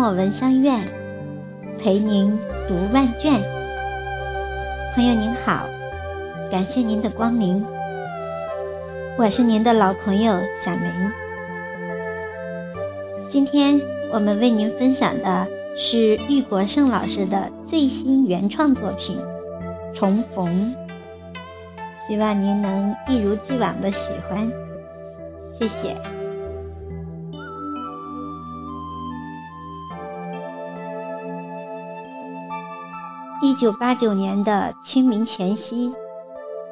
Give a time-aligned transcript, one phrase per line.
[0.00, 0.80] 墨文香院
[1.78, 2.34] 陪您
[2.66, 3.38] 读万卷。
[4.94, 5.66] 朋友您好，
[6.50, 7.62] 感谢您的光临，
[9.18, 10.90] 我是您的老朋友小梅。
[13.28, 13.78] 今天
[14.10, 19.18] 我们为您分享的是玉国胜老师的最新原创作品
[19.94, 20.74] 《重逢》，
[22.08, 24.50] 希望您能一如既往的喜欢，
[25.52, 25.94] 谢谢。
[33.50, 35.92] 一九八九年的清明前夕，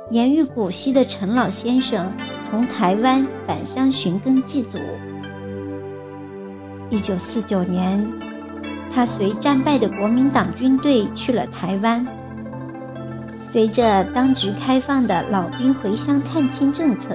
[0.08, 2.08] 年逾古稀的陈老先生
[2.48, 4.78] 从台湾返乡寻根祭祖。
[6.88, 8.08] 一九四九年，
[8.94, 12.06] 他随战败的国民党军队去了台湾。
[13.50, 17.08] 随着当局开放的老兵回乡探亲政策，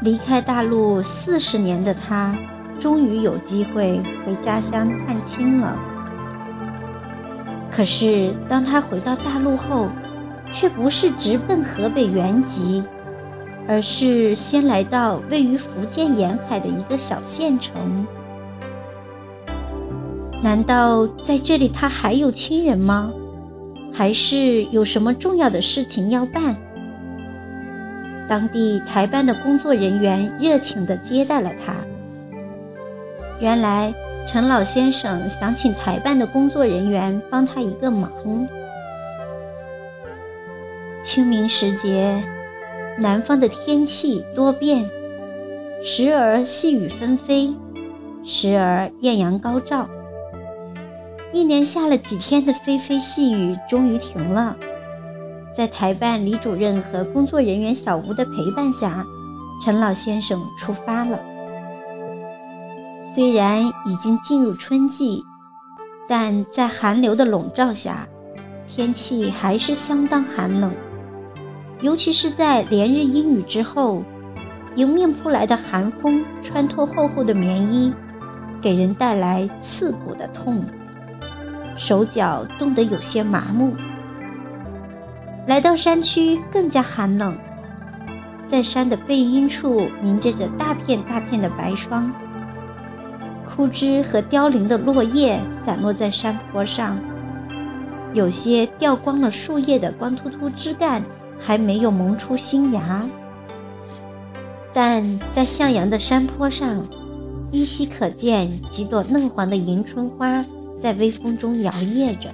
[0.00, 2.32] 离开大陆四十年的他，
[2.78, 5.76] 终于有机会回家乡探亲了。
[7.76, 9.90] 可是，当他回到大陆后，
[10.50, 12.82] 却不是直奔河北原籍，
[13.68, 18.06] 而是先来到位于福建沿海的一个小县城。
[20.42, 23.12] 难道在这里他还有亲人吗？
[23.92, 26.56] 还是有什么重要的事情要办？
[28.26, 31.74] 当地台办的工作人员热情地接待了他。
[33.38, 33.92] 原来。
[34.26, 38.10] 陈老先生想请台办的工作人员帮他一个忙。
[41.02, 42.20] 清明时节，
[42.98, 44.84] 南方的天气多变，
[45.84, 47.54] 时而细雨纷飞，
[48.24, 49.88] 时而艳阳高照。
[51.32, 54.56] 一连下了几天的霏霏细雨，终于停了。
[55.56, 59.04] 在台办李主任和工作人员小吴的陪伴下，
[59.64, 61.18] 陈老先生出发了。
[63.16, 65.24] 虽然已经进入春季，
[66.06, 68.06] 但在寒流的笼罩下，
[68.68, 70.70] 天气还是相当寒冷。
[71.80, 74.02] 尤其是在连日阴雨之后，
[74.74, 77.90] 迎面扑来的寒风穿透厚厚的棉衣，
[78.60, 80.62] 给人带来刺骨的痛，
[81.78, 83.72] 手脚冻得有些麻木。
[85.46, 87.34] 来到山区更加寒冷，
[88.46, 92.12] 在山的背阴处凝结着大片大片的白霜。
[93.56, 96.98] 枯枝和凋零的落叶散落在山坡上，
[98.12, 101.02] 有些掉光了树叶的光秃秃枝干
[101.40, 103.02] 还没有萌出新芽，
[104.74, 106.86] 但在向阳的山坡上，
[107.50, 110.44] 依稀可见几朵嫩黄的迎春花
[110.82, 112.28] 在微风中摇曳着。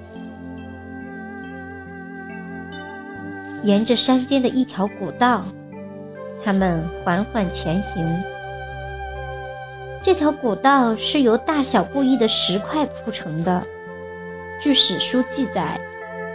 [3.62, 5.44] 沿着山间的一条古道，
[6.44, 8.04] 他们缓缓前行。
[10.04, 13.62] 这条古道是由大小不一的石块铺成的。
[14.60, 15.78] 据史书记载，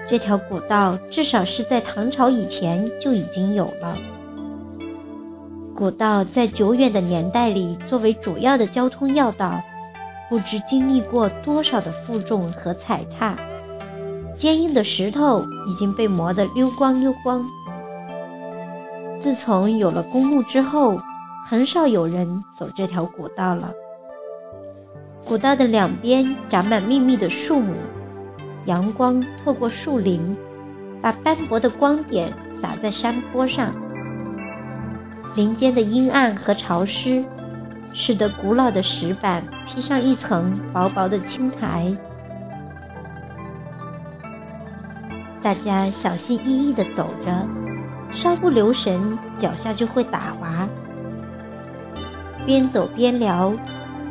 [0.08, 3.98] 这条古道至少是在唐朝以前就已经有了。
[5.76, 9.62] 古道在久远的年代里作为主要的交通要道，
[10.30, 13.36] 不知经历过多少的负重和踩踏，
[14.38, 17.46] 坚硬的石头已经被磨得溜光溜光。
[19.22, 21.00] 自从有了公墓之后，
[21.50, 23.72] 很少有人走这条古道了。
[25.24, 27.74] 古道的两边长满密密的树木，
[28.66, 30.36] 阳光透过树林，
[31.02, 33.74] 把斑驳的光点洒在山坡上。
[35.38, 37.24] 林间的阴暗和潮湿，
[37.94, 41.96] 使得古老的石板披上一层薄薄的青苔。
[45.42, 47.48] 大家小心翼翼地走着，
[48.10, 50.68] 稍不留神，脚下就会打滑。
[52.48, 53.54] 边走边聊，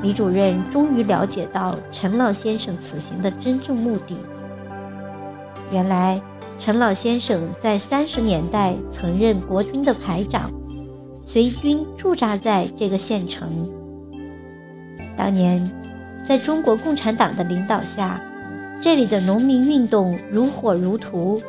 [0.03, 4.15] 李主任终于了解到陈老先生此行的真正目的。
[5.73, 6.21] 原来，
[6.59, 10.51] 陈老先生在三十年代曾任国军的排长，
[11.23, 13.71] 随军驻扎在这个县城。
[15.17, 15.71] 当年，
[16.29, 18.21] 在中国共产党的领导下，
[18.83, 21.41] 这里的农民运动如火如荼，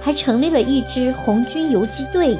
[0.00, 2.38] 还成立了一支红军游击队。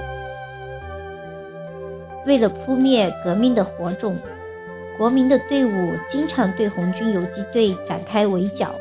[2.27, 4.17] 为了扑灭革命的火种，
[4.99, 8.75] 国民的队伍经常对红军游击队展开围剿。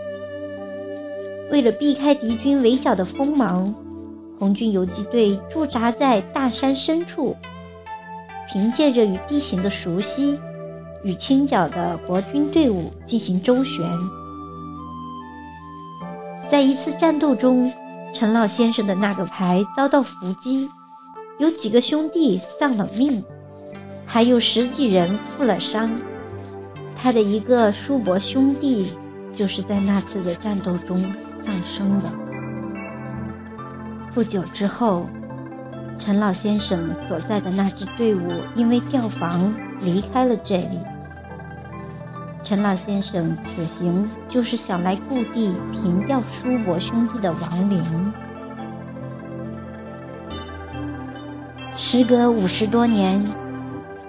[1.49, 3.73] 为了避开敌军围剿的锋芒，
[4.37, 7.35] 红军游击队驻扎在大山深处，
[8.51, 10.39] 凭借着与地形的熟悉，
[11.03, 13.83] 与清剿的国军队伍进行周旋。
[16.49, 17.71] 在一次战斗中，
[18.13, 20.69] 陈老先生的那个排遭到伏击。
[21.39, 23.23] 有几个兄弟丧了命，
[24.05, 25.89] 还有十几人负了伤。
[26.97, 28.93] 他的一个叔伯兄弟
[29.33, 31.01] 就是在那次的战斗中
[31.45, 32.11] 丧生的。
[34.13, 35.09] 不久之后，
[35.97, 40.77] 陈老先生所在的那支队伍因为调防离开了这里。
[42.43, 48.13] 陈老先生此行就是想来故地凭吊叔伯兄弟的亡灵。
[51.81, 53.25] 时隔五十多年，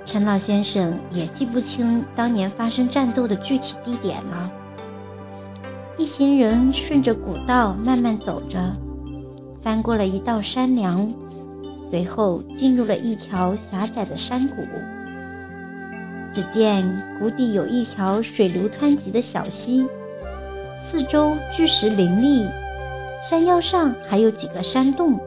[0.04, 4.50] 陈老先生也记不清当年发生战斗的具体地点了。
[5.96, 8.58] 一行人顺着古道慢慢走着，
[9.62, 11.14] 翻过了一道山梁，
[11.88, 14.56] 随后进入了一条狭窄的山谷。
[16.34, 16.84] 只见
[17.20, 19.86] 谷底有一条水流湍急的小溪，
[20.90, 22.44] 四周巨石林立，
[23.22, 25.20] 山腰上还有几个山洞。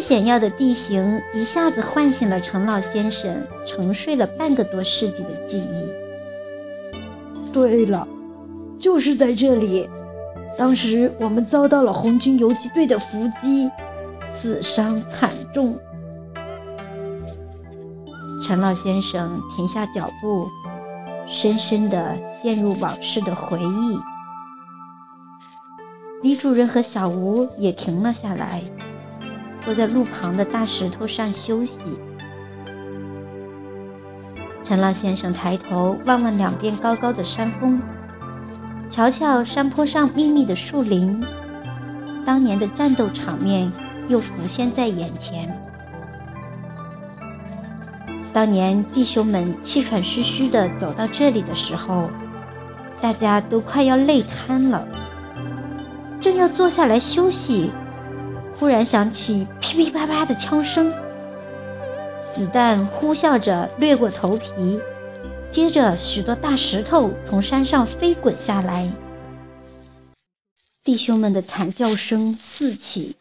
[0.00, 7.52] 这险要的地形一下子唤醒了陈老先生沉睡了半个多世纪的记忆。
[7.52, 8.08] 对了，
[8.78, 9.86] 就是在这里，
[10.56, 13.70] 当时我们遭到了红军游击队的伏击，
[14.40, 15.78] 死伤惨重。
[18.42, 20.48] 陈老先生停下脚步，
[21.28, 23.98] 深深地陷入往事的回忆。
[26.22, 28.62] 李主任和小吴也停了下来，
[29.70, 31.78] 坐在路旁的大石头上休息。
[34.64, 37.80] 陈老先生抬头望望两边高高的山峰，
[38.90, 41.22] 瞧瞧山坡上密密的树林，
[42.26, 43.70] 当年的战斗场面
[44.08, 45.56] 又浮现在眼前。
[48.32, 52.10] 当年弟兄们气喘吁吁地走到这里的时候，
[53.00, 54.84] 大家都快要累瘫了。
[56.18, 57.70] 正要坐下来休息，
[58.60, 60.92] 忽然响起噼噼啪啪的枪声，
[62.34, 64.78] 子弹呼啸着掠过头皮，
[65.50, 68.92] 接着许多大石头从山上飞滚下来，
[70.84, 73.16] 弟兄们的惨叫声四起，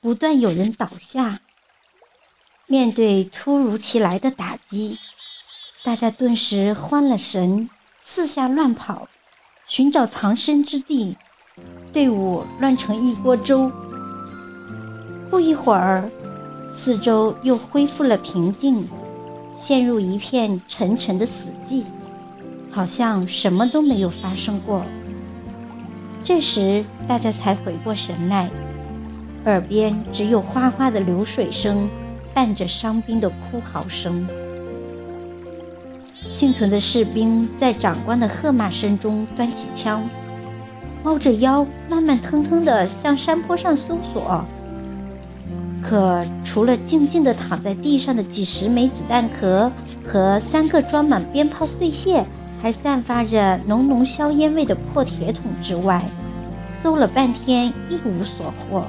[0.00, 1.38] 不断有人倒下。
[2.66, 4.98] 面对突如其来的打击，
[5.84, 7.70] 大家顿时慌了神，
[8.02, 9.06] 四下乱跑，
[9.68, 11.16] 寻找藏身之地。
[11.92, 13.70] 队伍乱成一锅粥。
[15.30, 16.04] 不一会儿，
[16.76, 18.86] 四周又恢复了平静，
[19.60, 21.84] 陷入一片沉沉的死寂，
[22.70, 24.82] 好像什么都没有发生过。
[26.24, 28.48] 这时，大家才回过神来，
[29.44, 31.88] 耳边只有哗哗的流水声。
[32.34, 34.24] 伴着伤兵的哭嚎声，
[36.30, 40.08] 幸存的士兵在长官的喝骂声中端起枪，
[41.02, 44.44] 猫着腰，慢慢腾腾地向山坡上搜索。
[45.88, 49.72] 可除了静静地躺在地上的几十枚子弹壳
[50.06, 52.26] 和三个装满鞭炮碎屑、
[52.60, 56.04] 还散发着浓浓硝烟味的破铁桶之外，
[56.82, 58.84] 搜了半天一无所获。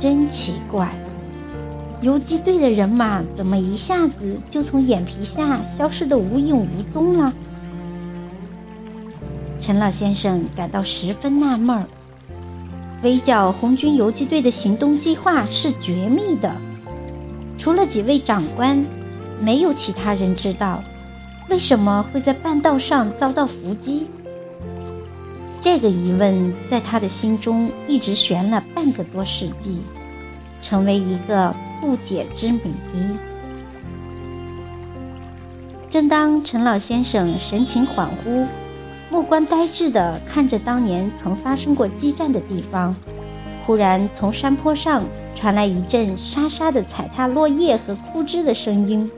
[0.00, 0.90] 真奇怪。
[2.02, 7.32] 游击队的人马怎么一下子就从眼皮下消失得无影无踪了？
[9.60, 11.86] 陈老先生感到十分纳闷儿。
[13.06, 16.52] 围剿红军游击队的行动计划是绝密的，
[17.56, 18.84] 除了几位长官，
[19.40, 20.82] 没有其他人知道。
[21.48, 24.08] 为什么会在半道上遭到伏击？
[25.60, 29.78] 这个疑问在他的心中一直悬了半个多世纪，
[30.60, 31.54] 成为一个。
[31.78, 32.60] 不解之谜。
[35.90, 38.46] 正当陈老先生神情恍惚、
[39.08, 42.94] 目光呆滞地看着当年曾发生过激战的地方，
[43.64, 49.08] 忽然从山坡上传来一阵沙沙的踩踏落叶和枯枝的声音。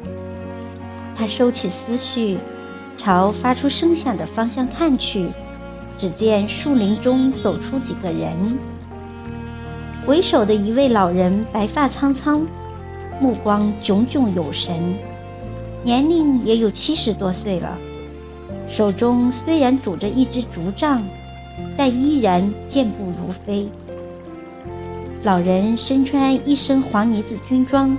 [1.16, 2.38] 他收起思绪，
[2.96, 5.28] 朝发出声响的方向看去，
[5.96, 8.30] 只见树林中走出几个人。
[10.06, 12.46] 为首的一位老人白发苍苍，
[13.20, 14.94] 目光炯炯有神，
[15.82, 17.76] 年龄也有七十多岁了。
[18.70, 21.02] 手中虽然拄着一支竹杖，
[21.76, 23.68] 但依然健步如飞。
[25.24, 27.96] 老人身穿一身黄呢子军装，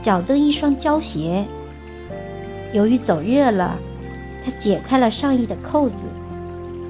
[0.00, 1.44] 脚蹬一双胶鞋。
[2.72, 3.76] 由于走热了，
[4.44, 5.94] 他解开了上衣的扣子，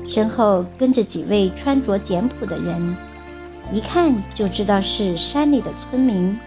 [0.07, 2.97] 身后跟着几位穿着简朴的人。
[3.73, 6.39] 一看就知道是山里的村民。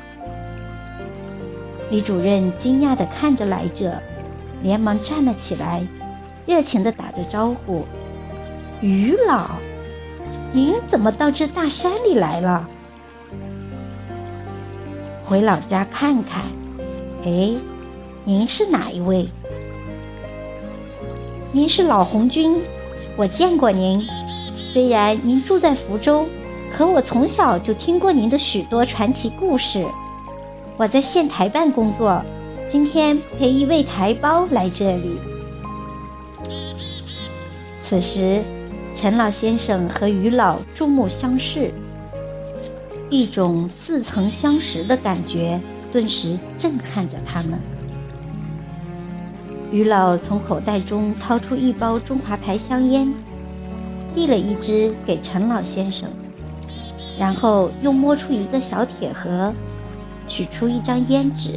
[1.89, 3.93] 李主任惊讶地看着来者，
[4.61, 5.81] 连忙站了起来，
[6.49, 7.85] 热情地打着招呼
[8.81, 9.51] ：“于老，
[10.51, 12.67] 您怎么到这大山里来了？
[15.23, 16.41] 回老家看看。
[17.23, 17.53] 哎，
[18.23, 19.29] 您是哪一位？
[21.51, 22.59] 您是老红军，
[23.15, 24.03] 我见过您。
[24.73, 26.25] 虽然您住在福州，
[26.75, 29.85] 可我从小就听过您的许多传奇故事。
[30.77, 32.19] 我在县台办工作，
[32.67, 35.15] 今天陪一位台胞来这里。”
[37.89, 38.43] 此时，
[38.95, 41.71] 陈老先生和于老注目相视，
[43.09, 45.59] 一种似曾相识的感觉
[45.91, 47.59] 顿时震撼着他们。
[49.71, 53.11] 于老从口袋中掏出一包中华牌香烟，
[54.13, 56.07] 递了一支给陈老先生，
[57.17, 59.51] 然后又摸出一个小铁盒，
[60.27, 61.53] 取出一张烟纸，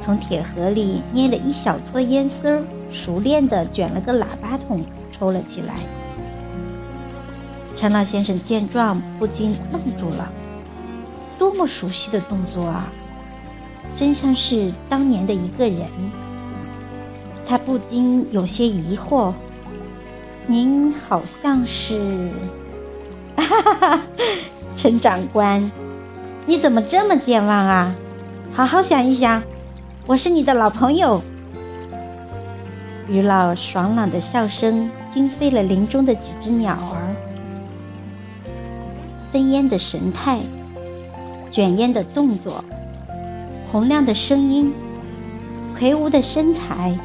[0.00, 2.62] 从铁盒里捏了一小撮烟丝儿，
[2.92, 4.80] 熟练地卷了个喇叭筒。
[5.16, 5.74] 抽了起来。
[7.76, 10.30] 陈老先生见状，不禁愣住了。
[11.38, 12.88] 多么熟悉的动作啊！
[13.96, 15.86] 真像是当年的一个人。
[17.46, 19.32] 他不禁有些疑惑
[20.46, 22.30] ：“您好像是……
[23.36, 24.00] 哈哈，
[24.76, 25.70] 陈长官，
[26.46, 27.94] 你怎么这么健忘啊？
[28.54, 29.42] 好好想一想，
[30.06, 31.20] 我是你的老朋友。”
[33.10, 37.14] 于老爽朗的笑声惊飞了林中的几只鸟儿，
[39.30, 40.40] 分烟的神态，
[41.52, 42.64] 卷烟的动作，
[43.70, 44.72] 洪亮的声音，
[45.78, 46.98] 魁梧的身材，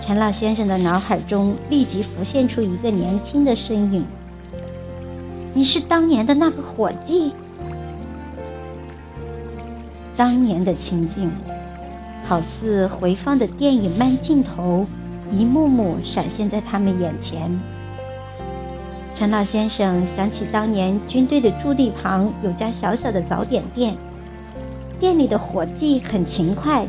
[0.00, 4.02] 陈老先生的脑海中立即浮现出一个年轻的身影。
[5.52, 7.34] 你是当年的那个伙计？
[10.16, 11.30] 当年的情景，
[12.24, 14.86] 好似回放的电影慢镜头。
[15.30, 17.50] 一幕幕闪现在他们眼前。
[19.14, 23.96] 陈老先生想起当年军队的驻地旁有家小小的早点店，
[25.00, 26.86] 店里的伙计很勤快，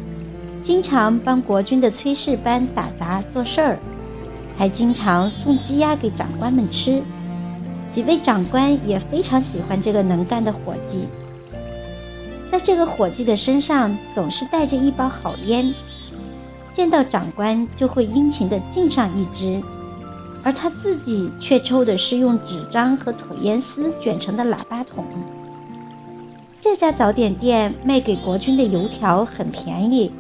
[0.61, 3.79] 经常帮国军的炊事班打杂做事儿，
[4.57, 7.01] 还经常送鸡鸭给长官们吃。
[7.91, 11.07] 几位长官也非常喜欢这个能干的伙计，
[12.51, 15.73] 在这个伙计的身上总是带着一包好烟。
[16.77, 19.59] 见到长官就会殷勤地敬上一支，
[20.43, 25.03] 而他自己却抽的是用纸张和土烟丝卷成的喇叭筒。
[26.61, 30.11] 这家早点店卖给国军的油条很便宜，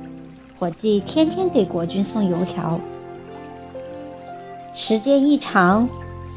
[0.57, 2.79] 伙计天天给国军送油条。
[4.75, 5.87] 时间一长，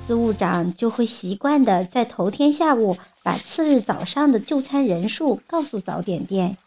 [0.06, 6.58] 司务长就会习惯地在头天下午把次日早上的就餐人数告诉早点店。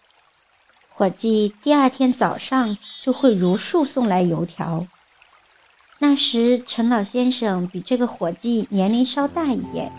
[0.95, 4.85] 伙计第二天早上就会如数送来油条。
[5.97, 9.91] 那时陈老先生比这个伙计年龄稍大一点，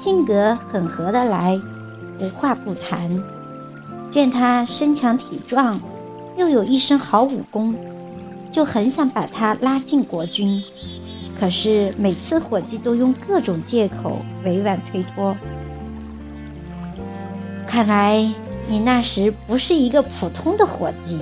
[0.00, 1.60] 性格很合得来，
[2.20, 3.20] 无话不谈。
[4.10, 5.80] 见他身强体壮，
[6.38, 7.74] 又有一身好武功，
[8.52, 10.62] 就很想把他拉进国军。
[11.40, 15.36] 可是每次伙计都用各种借口委婉推脱。
[17.66, 18.32] 看来。
[18.68, 21.18] 你那时不是一个普通的伙计。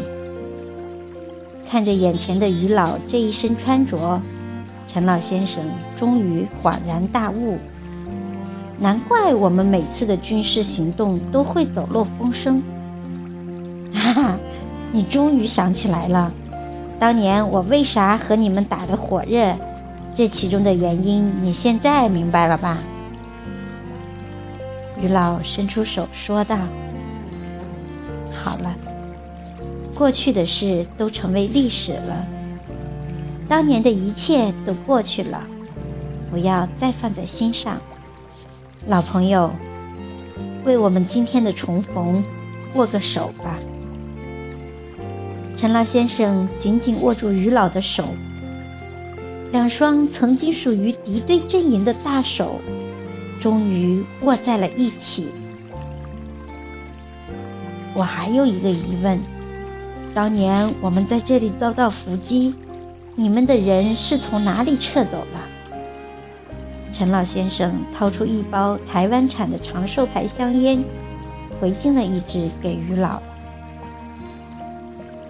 [1.68, 4.20] 看着眼前的于老这一身穿着，
[4.88, 5.62] 陈老先生
[5.98, 7.58] 终于恍然大悟。
[8.78, 12.62] 难怪我们每次的军事行动都会走漏风声。
[13.92, 14.36] 哈哈，
[14.90, 16.32] 你终于想起来了，
[16.98, 19.54] 当年我为啥和你们打得火热？
[20.12, 22.78] 这其中的原因，你现在明白了吧？
[25.00, 26.56] 于老伸出手说道。
[28.42, 28.74] 好了，
[29.94, 32.26] 过去的事都成为历史了。
[33.48, 35.42] 当年的一切都过去了，
[36.30, 37.78] 不要再放在心上。
[38.86, 39.50] 老朋友，
[40.64, 42.24] 为我们今天的重逢
[42.76, 43.58] 握个手吧。
[45.56, 48.04] 陈老先生紧紧握住于老的手，
[49.52, 52.58] 两双曾经属于敌对阵营的大手，
[53.38, 55.28] 终于握在了一起。
[57.92, 59.20] 我还有一个疑问：
[60.14, 62.54] 当年我们在这里遭到伏击，
[63.16, 65.38] 你们的人是从哪里撤走的？
[66.92, 70.84] 陈老先生掏出一包台湾产的长寿牌香烟，
[71.60, 73.20] 回敬了一支给于老。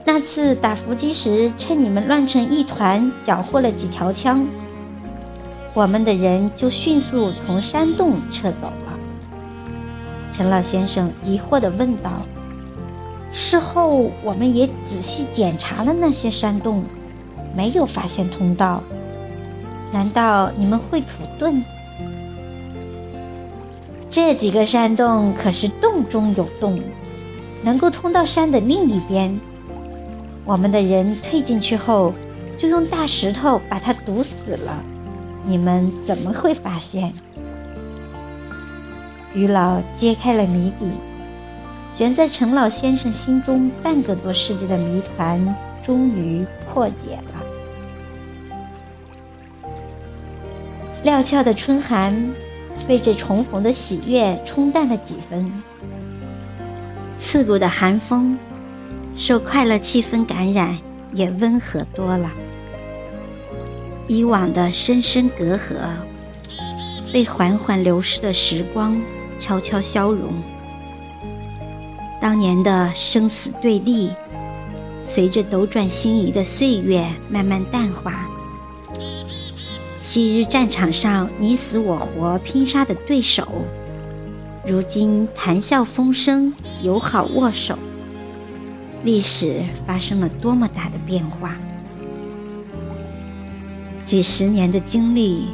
[0.05, 4.45] 那次打伏击时，趁你们乱成一团，缴获了几条枪，
[5.73, 8.99] 我们的人就迅速从山洞撤走了。
[10.33, 12.11] 陈老先生疑惑地问道。
[13.33, 16.85] 事后，我们也仔细检查了那些山洞，
[17.57, 18.83] 没有发现通道。
[19.93, 21.09] 难道你们会土
[21.39, 21.63] 遁？
[24.11, 26.81] 这几个山洞可是洞中有洞，
[27.63, 29.39] 能够通到山的另一边。
[30.45, 32.13] 我们的人退进去后，
[32.59, 34.35] 就用大石头把它堵死
[34.65, 34.83] 了，
[35.47, 37.13] 你们怎么会发现？
[39.33, 40.91] 于老揭开了谜底，
[41.95, 45.55] 悬在陈老先生心中半个多世纪的谜团
[45.85, 47.43] 终于破解了。
[51.03, 52.31] 料峭的春寒
[52.87, 55.51] 被这重逢的喜悦冲淡了几分，
[57.19, 58.39] 刺骨的寒风
[59.17, 60.77] 受快乐气氛感染，
[61.13, 62.31] 也温和多了。
[64.09, 65.75] 以往的深深隔阂
[67.13, 69.01] 被缓缓流逝的时光
[69.39, 70.33] 悄悄消融，
[72.21, 74.11] 当年的生死对立
[75.05, 78.29] 随着斗转星移的岁月慢慢淡化。
[79.97, 83.47] 昔日战场上你死我活拼杀的对手，
[84.67, 87.79] 如今谈笑风生，友好握手。
[89.03, 91.57] 历史发生了多么大的变化！
[94.05, 95.47] 几十年的经历，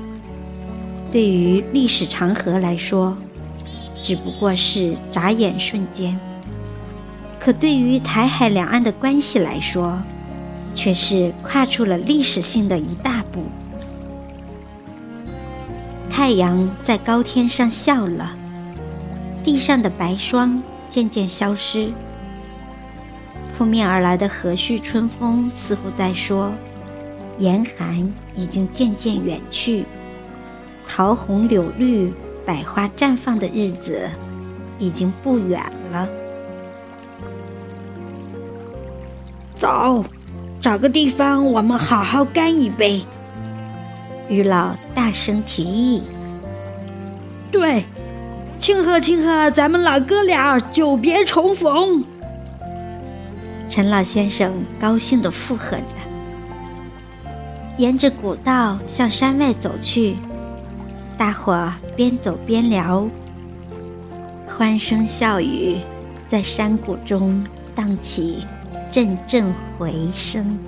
[1.13, 3.17] 对于历史长河来说，
[4.03, 6.17] 只不过是眨眼瞬间；
[7.47, 10.03] 可对于台海两岸的关系来说，
[10.75, 13.45] 却是跨出了历史性的一大步。
[16.11, 18.37] 太阳在高天上笑了，
[19.45, 21.93] 地上的白霜渐渐消失。
[23.57, 26.51] 扑面而来的和煦春风似乎在说
[27.39, 29.85] ：“严寒已经渐渐远去，
[30.85, 32.13] 桃红柳绿、
[32.45, 34.11] 百花绽放的日子
[34.81, 35.63] 已经不远
[35.93, 36.09] 了。”
[39.67, 40.05] 走，
[40.61, 43.05] 找个地方，我们好好干一杯。
[44.29, 46.05] 于老大声提议
[47.51, 47.83] ：“对，
[48.61, 52.05] 庆贺庆贺咱们老哥俩久别重逢。”
[53.69, 55.97] 陈老先生高兴地附和着，
[57.77, 60.15] 沿着古道向山外走去。
[61.19, 63.09] 大伙边走边聊，
[64.47, 65.79] 欢声笑语
[66.29, 68.47] 在山谷中荡起
[68.91, 70.66] 阵阵回声。